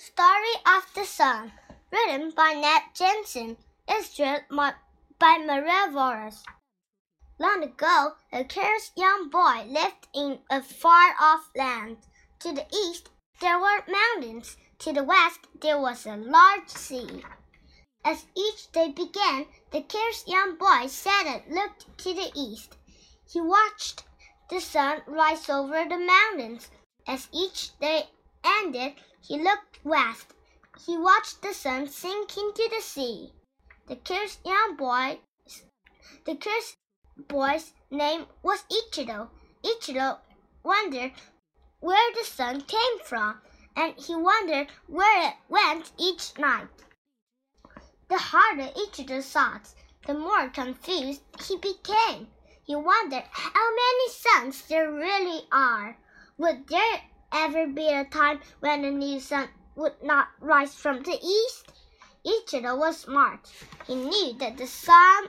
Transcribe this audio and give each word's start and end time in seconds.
Story 0.00 0.54
of 0.64 0.94
the 0.94 1.04
Sun, 1.04 1.50
written 1.90 2.30
by 2.30 2.52
Ned 2.52 2.82
Jensen, 2.94 3.56
illustrated 3.88 4.44
by 4.48 5.38
Maria 5.38 5.88
Voros. 5.90 6.44
Long 7.40 7.64
ago, 7.64 8.12
a 8.32 8.44
curious 8.44 8.92
young 8.96 9.28
boy 9.28 9.64
lived 9.66 10.06
in 10.14 10.38
a 10.50 10.62
far-off 10.62 11.50
land. 11.56 11.96
To 12.38 12.52
the 12.52 12.64
east, 12.72 13.10
there 13.40 13.58
were 13.58 13.82
mountains. 13.88 14.56
To 14.78 14.92
the 14.92 15.02
west, 15.02 15.40
there 15.60 15.80
was 15.80 16.06
a 16.06 16.14
large 16.14 16.68
sea. 16.68 17.24
As 18.04 18.24
each 18.36 18.70
day 18.70 18.92
began, 18.92 19.46
the 19.72 19.80
curious 19.80 20.22
young 20.28 20.54
boy 20.58 20.86
sat 20.86 21.26
and 21.26 21.52
looked 21.52 21.98
to 21.98 22.14
the 22.14 22.30
east. 22.36 22.76
He 23.28 23.40
watched 23.40 24.04
the 24.48 24.60
sun 24.60 25.02
rise 25.08 25.50
over 25.50 25.84
the 25.88 25.98
mountains. 25.98 26.70
As 27.04 27.26
each 27.32 27.76
day 27.80 28.10
ended, 28.62 28.94
he 29.20 29.38
looked 29.38 29.84
west. 29.84 30.34
He 30.86 30.96
watched 30.96 31.42
the 31.42 31.52
sun 31.52 31.88
sink 31.88 32.36
into 32.36 32.68
the 32.70 32.80
sea. 32.80 33.32
The 33.86 33.96
curious 33.96 34.38
young 34.44 34.76
boy, 34.76 35.20
the 36.24 36.36
curious 36.36 36.76
boy's 37.28 37.72
name 37.90 38.26
was 38.42 38.64
Ichiro. 38.70 39.28
Ichiro 39.64 40.18
wondered 40.62 41.12
where 41.80 42.12
the 42.14 42.24
sun 42.24 42.60
came 42.62 42.98
from, 43.04 43.40
and 43.76 43.94
he 43.98 44.14
wondered 44.14 44.68
where 44.86 45.28
it 45.28 45.34
went 45.48 45.92
each 45.98 46.38
night. 46.38 46.68
The 48.08 48.18
harder 48.18 48.70
Ichiro 48.74 49.22
thought, 49.22 49.74
the 50.06 50.14
more 50.14 50.48
confused 50.48 51.22
he 51.46 51.56
became. 51.56 52.28
He 52.62 52.76
wondered 52.76 53.24
how 53.30 53.70
many 53.70 54.10
suns 54.10 54.62
there 54.68 54.92
really 54.92 55.42
are. 55.50 55.98
Would 56.36 56.68
there 56.68 57.02
ever 57.32 57.66
be 57.66 57.88
a 57.88 58.04
time 58.04 58.40
when 58.60 58.84
a 58.84 58.90
new 58.90 59.20
sun 59.20 59.48
would 59.76 60.02
not 60.02 60.28
rise 60.40 60.74
from 60.74 61.02
the 61.02 61.18
east? 61.22 61.72
Ichiro 62.24 62.76
was 62.76 62.98
smart. 63.00 63.40
He 63.86 63.94
knew 63.94 64.32
that 64.38 64.56
the 64.56 64.66
sun 64.66 65.28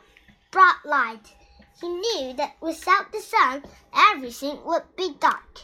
brought 0.52 0.86
light. 0.86 1.34
He 1.80 1.88
knew 1.88 2.34
that 2.34 2.58
without 2.60 3.12
the 3.12 3.22
sun, 3.22 3.64
everything 3.94 4.66
would 4.66 4.84
be 4.98 5.16
dark. 5.20 5.62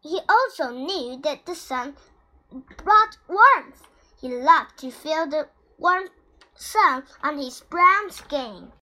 He 0.00 0.20
also 0.28 0.70
knew 0.70 1.20
that 1.22 1.46
the 1.46 1.54
sun 1.54 1.96
brought 2.84 3.16
warmth. 3.28 3.82
He 4.20 4.28
loved 4.28 4.78
to 4.78 4.90
feel 4.90 5.26
the 5.26 5.48
warm 5.78 6.08
sun 6.54 7.04
on 7.22 7.38
his 7.38 7.60
brown 7.60 8.10
skin. 8.10 8.72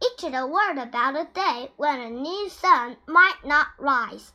Ichiro 0.00 0.48
worried 0.48 0.78
about 0.78 1.16
a 1.16 1.28
day 1.34 1.72
when 1.76 2.00
a 2.00 2.10
new 2.10 2.48
sun 2.48 2.96
might 3.06 3.44
not 3.44 3.68
rise. 3.78 4.32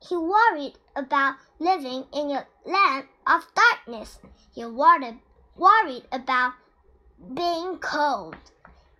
He 0.00 0.16
worried 0.16 0.78
about 0.94 1.36
living 1.58 2.06
in 2.12 2.30
a 2.30 2.46
land 2.64 3.08
of 3.26 3.46
darkness. 3.54 4.18
He 4.54 4.64
worried, 4.64 5.20
worried 5.56 6.06
about 6.12 6.52
being 7.34 7.78
cold. 7.78 8.36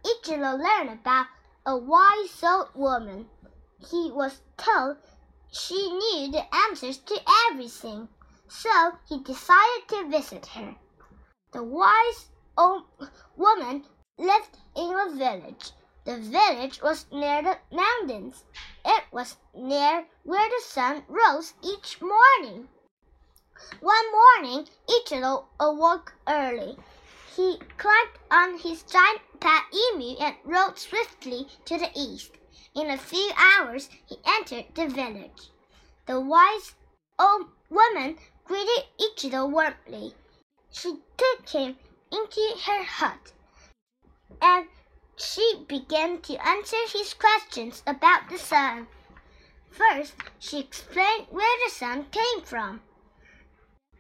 Ichiro 0.05 0.58
learned 0.58 1.00
about 1.00 1.27
a 1.66 1.77
wise 1.77 2.42
old 2.42 2.75
woman. 2.75 3.28
He 3.78 4.11
was 4.11 4.41
told 4.56 4.97
she 5.53 5.92
knew 5.92 6.33
the 6.33 6.55
answers 6.55 6.98
to 6.98 7.20
everything, 7.50 8.08
so 8.48 8.92
he 9.08 9.19
decided 9.19 9.88
to 9.88 10.08
visit 10.08 10.47
her. 10.47 10.77
The 11.53 11.62
wise 11.62 12.31
old 12.56 12.84
woman 13.36 13.84
lived 14.19 14.58
in 14.75 14.92
a 14.92 15.10
village. 15.14 15.72
The 16.06 16.18
village 16.18 16.80
was 16.82 17.04
near 17.10 17.42
the 17.42 17.58
mountains. 17.72 18.44
It 18.84 19.02
was 19.10 19.38
near 19.52 20.06
where 20.22 20.48
the 20.48 20.62
sun 20.62 21.04
rose 21.08 21.54
each 21.64 22.00
morning. 22.00 22.68
One 23.80 24.12
morning, 24.12 24.68
Ichiro 24.88 25.46
awoke 25.58 26.14
early. 26.28 26.78
He 27.34 27.58
climbed 27.76 28.18
on 28.30 28.56
his 28.58 28.84
giant 28.84 29.20
pet 29.40 29.64
emu 29.74 30.16
and 30.20 30.36
rode 30.44 30.78
swiftly 30.78 31.48
to 31.64 31.76
the 31.76 31.91
east. 31.97 32.31
In 32.72 32.88
a 32.88 32.98
few 32.98 33.32
hours, 33.36 33.88
he 34.06 34.19
entered 34.25 34.66
the 34.76 34.86
village. 34.86 35.50
The 36.06 36.20
wise 36.20 36.76
old 37.19 37.47
woman 37.69 38.16
greeted 38.44 38.84
Ichiro 39.00 39.50
warmly. 39.50 40.14
She 40.70 41.02
took 41.16 41.48
him 41.48 41.76
into 42.12 42.56
her 42.64 42.84
hut 42.84 43.32
and 44.41 44.69
she 45.16 45.65
began 45.66 46.21
to 46.21 46.47
answer 46.47 46.77
his 46.93 47.15
questions 47.15 47.82
about 47.87 48.28
the 48.28 48.38
sun. 48.38 48.87
First, 49.71 50.15
she 50.38 50.60
explained 50.60 51.27
where 51.31 51.56
the 51.65 51.71
sun 51.71 52.06
came 52.10 52.43
from. 52.44 52.82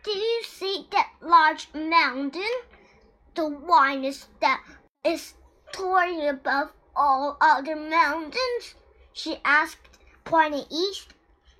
Do 0.04 0.10
you 0.10 0.42
see 0.44 0.86
that 0.92 1.10
large 1.20 1.68
mountain? 1.74 2.52
The 3.34 3.48
one 3.48 4.04
is 4.04 4.26
that 4.40 4.62
is 5.04 5.34
towering 5.72 6.28
above 6.28 6.72
all 6.94 7.36
other 7.40 7.76
mountains? 7.76 8.74
She 9.12 9.40
asked, 9.44 9.98
pointing 10.24 10.66
east. 10.70 11.14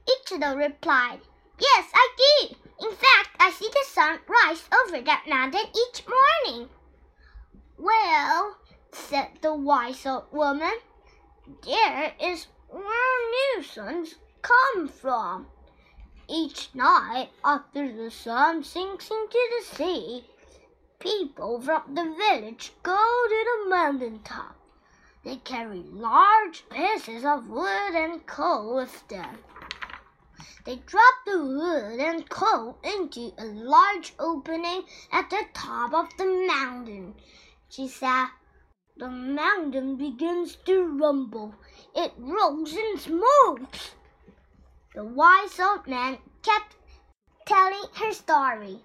Ichiro 0.07 0.57
replied, 0.57 1.21
Yes, 1.59 1.91
I 1.95 2.09
do. 2.17 2.57
In 2.87 2.91
fact, 2.91 3.31
I 3.41 3.51
see 3.51 3.69
the 3.69 3.85
sun 3.87 4.21
rise 4.29 4.69
over 4.85 5.01
that 5.01 5.25
mountain 5.27 5.67
each 5.75 6.05
morning. 6.07 6.69
Well, 7.79 8.59
said 8.97 9.29
the 9.41 9.55
wise 9.55 10.07
old 10.07 10.25
woman. 10.33 10.73
There 11.65 12.15
is 12.21 12.47
where 12.69 13.31
new 13.31 13.63
suns 13.63 14.17
come 14.43 14.89
from. 14.89 15.47
Each 16.29 16.71
night 16.75 17.29
after 17.45 17.93
the 17.93 18.11
sun 18.11 18.65
sinks 18.65 19.11
into 19.11 19.39
the 19.59 19.77
sea, 19.77 20.25
people 20.99 21.61
from 21.61 21.95
the 21.95 22.03
village 22.05 22.73
go 22.83 23.27
to 23.29 23.45
the 23.45 23.71
mountain 23.71 24.21
top. 24.25 24.57
They 25.25 25.37
carry 25.37 25.85
large 25.91 26.69
pieces 26.69 27.25
of 27.25 27.49
wood 27.49 27.95
and 27.95 28.27
coal 28.27 28.77
with 28.77 29.07
them. 29.09 29.39
They 30.65 30.77
drop 30.87 31.15
the 31.25 31.45
wood 31.45 32.01
and 32.01 32.29
coal 32.29 32.79
into 32.83 33.33
a 33.39 33.45
large 33.45 34.15
opening 34.19 34.85
at 35.13 35.31
the 35.31 35.45
top 35.55 35.95
of 35.95 36.17
the 36.17 36.27
mountain. 36.49 37.15
She 37.69 37.87
said, 37.87 38.27
the 38.99 39.09
mountain 39.09 39.97
begins 39.97 40.57
to 40.65 40.83
rumble. 40.83 41.55
It 41.95 42.13
rolls 42.19 42.73
and 42.73 42.99
smokes. 42.99 43.91
The 44.95 45.05
wise 45.05 45.61
old 45.61 45.87
man 45.87 46.19
kept 46.43 46.77
telling 47.45 47.85
her 47.95 48.13
story. 48.13 48.81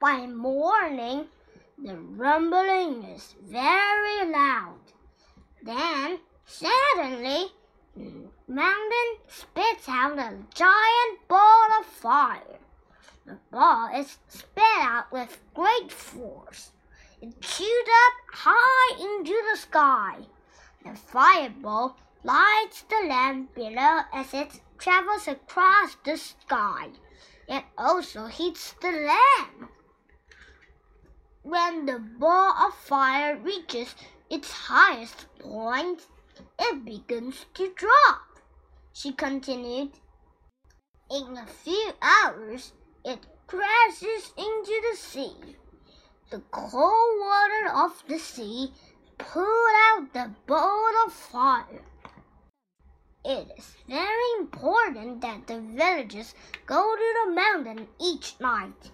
By 0.00 0.26
morning, 0.26 1.26
the 1.82 1.96
rumbling 1.96 3.04
is 3.04 3.36
very 3.40 4.30
loud. 4.30 4.80
Then, 5.62 6.18
suddenly, 6.44 7.52
the 7.96 8.12
mountain 8.48 9.10
spits 9.28 9.88
out 9.88 10.18
a 10.18 10.38
giant 10.54 11.28
ball 11.28 11.68
of 11.78 11.86
fire. 11.86 12.58
The 13.26 13.38
ball 13.52 13.90
is 13.94 14.18
spit 14.28 14.64
out 14.80 15.12
with 15.12 15.40
great 15.54 15.92
force. 15.92 16.72
It 17.20 17.34
shoots 17.44 17.90
up 18.06 18.14
high 18.32 18.96
into 19.00 19.34
the 19.50 19.56
sky. 19.58 20.18
The 20.84 20.94
fireball 20.94 21.96
lights 22.22 22.82
the 22.82 23.08
land 23.08 23.52
below 23.54 24.02
as 24.12 24.32
it 24.32 24.60
travels 24.78 25.26
across 25.26 25.96
the 26.04 26.16
sky. 26.16 26.90
It 27.48 27.64
also 27.76 28.26
hits 28.26 28.72
the 28.80 28.92
land. 28.92 29.68
When 31.42 31.86
the 31.86 31.98
ball 31.98 32.54
of 32.66 32.74
fire 32.74 33.36
reaches 33.36 33.96
its 34.30 34.52
highest 34.52 35.26
point, 35.40 36.06
it 36.58 36.84
begins 36.84 37.46
to 37.54 37.72
drop. 37.74 38.38
She 38.92 39.12
continued. 39.12 39.90
In 41.10 41.36
a 41.36 41.46
few 41.46 41.92
hours, 42.00 42.74
it 43.04 43.26
crashes 43.48 44.32
into 44.36 44.80
the 44.90 44.96
sea. 44.96 45.56
The 46.30 46.42
cold 46.50 47.20
water 47.20 47.72
of 47.74 48.02
the 48.06 48.18
sea 48.18 48.70
pulled 49.16 49.74
out 49.88 50.12
the 50.12 50.30
bolt 50.46 50.94
of 51.06 51.12
fire. 51.14 51.82
It 53.24 53.48
is 53.56 53.74
very 53.88 54.32
important 54.38 55.22
that 55.22 55.46
the 55.46 55.58
villagers 55.58 56.34
go 56.66 56.94
to 56.94 57.14
the 57.24 57.34
mountain 57.34 57.88
each 57.98 58.38
night. 58.40 58.90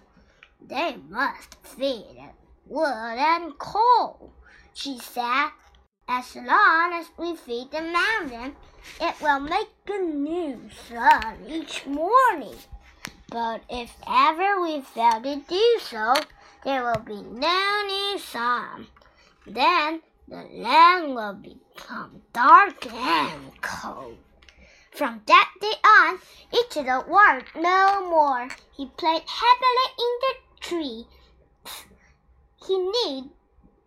They 0.65 0.95
must 1.09 1.55
feed 1.61 2.05
it 2.17 2.35
wood 2.67 3.17
and 3.17 3.59
coal, 3.59 4.31
she 4.73 4.97
said. 4.99 5.49
As 6.07 6.37
long 6.37 6.93
as 6.93 7.07
we 7.17 7.35
feed 7.35 7.69
the 7.69 7.81
mountain, 7.81 8.55
it 9.01 9.19
will 9.19 9.41
make 9.41 9.67
a 9.89 9.97
new 9.97 10.69
sun 10.87 11.45
each 11.49 11.85
morning. 11.85 12.55
But 13.29 13.63
if 13.69 13.93
ever 14.07 14.61
we 14.61 14.79
fail 14.79 15.21
to 15.21 15.35
do 15.35 15.79
so, 15.81 16.13
there 16.65 16.83
will 16.83 17.03
be 17.05 17.21
no 17.21 17.83
new 17.85 18.17
sun. 18.17 18.87
Then 19.45 20.01
the 20.27 20.43
land 20.51 21.13
will 21.13 21.33
become 21.33 22.23
dark 22.33 22.91
and 22.91 23.61
cold. 23.61 24.17
From 24.91 25.21
that 25.27 25.51
day 25.61 25.73
on, 25.85 26.19
Ichiro 26.51 27.07
worried 27.07 27.45
no 27.55 28.09
more. 28.09 28.47
He 28.75 28.87
played 28.97 29.21
happily 29.27 29.87
in 29.99 30.13
the 30.21 30.33
tree. 30.59 31.07
He 32.65 32.77
knew 32.77 33.29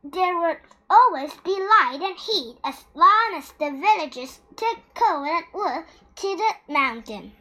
there 0.04 0.38
would 0.38 0.58
always 0.88 1.32
be 1.44 1.50
light 1.50 1.98
and 2.00 2.16
heat 2.16 2.58
as 2.62 2.84
long 2.94 3.34
as 3.34 3.50
the 3.58 3.70
villagers 3.70 4.38
took 4.54 4.78
coal 4.94 5.24
and 5.24 5.44
wood 5.52 5.84
to 6.16 6.36
the 6.36 6.72
mountain. 6.72 7.32